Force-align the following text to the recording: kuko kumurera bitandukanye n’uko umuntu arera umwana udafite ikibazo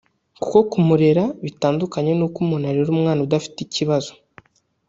kuko 0.41 0.57
kumurera 0.71 1.23
bitandukanye 1.45 2.11
n’uko 2.15 2.37
umuntu 2.43 2.65
arera 2.67 2.89
umwana 2.95 3.19
udafite 3.25 3.57
ikibazo 3.61 4.11